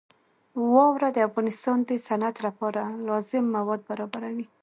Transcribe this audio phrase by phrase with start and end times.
[0.73, 4.45] واوره د افغانستان د صنعت لپاره لازم مواد برابروي.